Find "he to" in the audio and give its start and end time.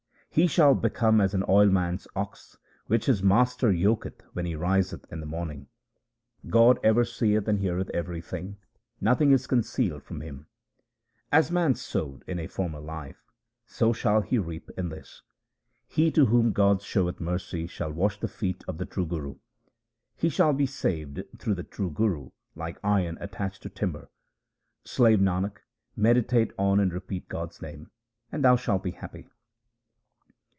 15.85-16.27